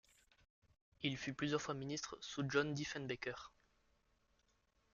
[1.03, 3.53] Il fut plusieurs fois ministre sous John Diefenbaker.